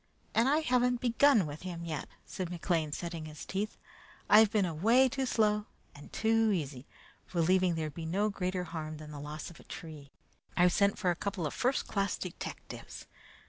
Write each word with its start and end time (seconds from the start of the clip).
"And 0.33 0.49
I 0.49 0.61
haven't 0.61 0.99
begun 0.99 1.45
with 1.45 1.61
him 1.61 1.85
yet," 1.85 2.09
said 2.25 2.49
McLean, 2.49 2.91
setting 2.91 3.25
his 3.25 3.45
teeth. 3.45 3.77
"I've 4.31 4.49
been 4.49 4.65
away 4.65 5.07
too 5.07 5.27
slow 5.27 5.67
and 5.93 6.11
too 6.11 6.51
easy, 6.51 6.87
believing 7.31 7.75
there'd 7.75 7.93
be 7.93 8.07
no 8.07 8.27
greater 8.31 8.63
harm 8.63 8.97
than 8.97 9.11
the 9.11 9.19
loss 9.19 9.51
of 9.51 9.59
a 9.59 9.63
tree. 9.63 10.09
I've 10.57 10.73
sent 10.73 10.97
for 10.97 11.11
a 11.11 11.15
couple 11.15 11.45
of 11.45 11.53
first 11.53 11.87
class 11.87 12.17
detectives. 12.17 13.05